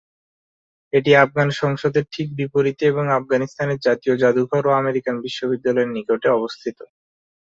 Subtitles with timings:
[0.93, 6.77] এটি আফগান সংসদের ঠিক বিপরীতে এবং আফগানিস্তানের জাতীয় জাদুঘর ও আমেরিকান বিশ্ববিদ্যালয়ের নিকটে অবস্থিত।